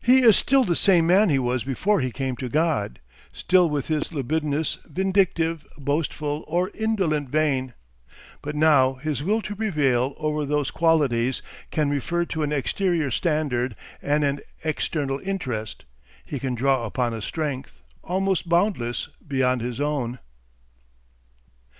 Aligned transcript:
He 0.00 0.20
is 0.22 0.36
still 0.36 0.62
the 0.62 0.76
same 0.76 1.08
man 1.08 1.28
he 1.28 1.40
was 1.40 1.64
before 1.64 2.00
he 2.00 2.12
came 2.12 2.36
to 2.36 2.48
God, 2.48 3.00
still 3.32 3.68
with 3.68 3.88
his 3.88 4.12
libidinous, 4.12 4.78
vindictive, 4.86 5.66
boastful, 5.76 6.44
or 6.46 6.70
indolent 6.72 7.30
vein; 7.30 7.74
but 8.42 8.54
now 8.54 8.92
his 8.94 9.24
will 9.24 9.42
to 9.42 9.56
prevail 9.56 10.14
over 10.18 10.46
those 10.46 10.70
qualities 10.70 11.42
can 11.72 11.90
refer 11.90 12.24
to 12.26 12.44
an 12.44 12.52
exterior 12.52 13.10
standard 13.10 13.74
and 14.00 14.22
an 14.22 14.38
external 14.64 15.18
interest, 15.24 15.82
he 16.24 16.38
can 16.38 16.54
draw 16.54 16.84
upon 16.84 17.12
a 17.12 17.20
strength, 17.20 17.80
almost 18.04 18.48
boundless, 18.48 19.08
beyond 19.26 19.62
his 19.62 19.80
own. 19.80 20.20